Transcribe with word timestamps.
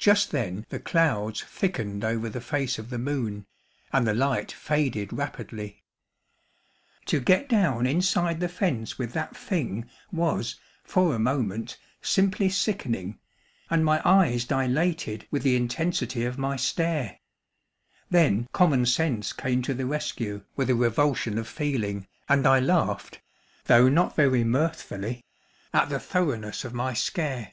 Just 0.00 0.32
then 0.32 0.66
the 0.68 0.80
clouds 0.80 1.44
thickened 1.44 2.02
over 2.02 2.28
the 2.28 2.40
face 2.40 2.76
of 2.76 2.90
the 2.90 2.98
moon, 2.98 3.46
and 3.92 4.04
the 4.04 4.12
light 4.12 4.50
faded 4.50 5.12
rapidly. 5.12 5.84
To 7.06 7.20
get 7.20 7.48
down 7.48 7.86
inside 7.86 8.40
the 8.40 8.48
fence 8.48 8.98
with 8.98 9.12
that 9.12 9.36
thing 9.36 9.88
was, 10.10 10.58
for 10.82 11.14
a 11.14 11.20
moment, 11.20 11.78
simply 12.02 12.48
sickening, 12.48 13.20
and 13.70 13.84
my 13.84 14.02
eyes 14.04 14.44
dilated 14.44 15.28
with 15.30 15.44
the 15.44 15.54
intensity 15.54 16.24
of 16.24 16.36
my 16.36 16.56
stare. 16.56 17.20
Then 18.10 18.48
common 18.52 18.86
sense 18.86 19.32
came 19.32 19.62
to 19.62 19.72
the 19.72 19.86
rescue, 19.86 20.42
with 20.56 20.68
a 20.68 20.74
revulsion 20.74 21.38
of 21.38 21.46
feeling, 21.46 22.08
and 22.28 22.44
I 22.44 22.58
laughed—though 22.58 23.88
not 23.88 24.16
very 24.16 24.42
mirthfully—at 24.42 25.88
the 25.88 26.00
thoroughness 26.00 26.64
of 26.64 26.74
my 26.74 26.92
scare. 26.92 27.52